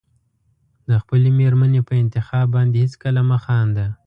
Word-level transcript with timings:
د 0.89 0.91
خپلې 1.01 1.29
مېرمنې 1.39 1.81
په 1.87 1.93
انتخاب 2.03 2.45
باندې 2.55 2.75
هېڅکله 2.83 3.21
مه 3.29 3.37
خانده. 3.43 3.85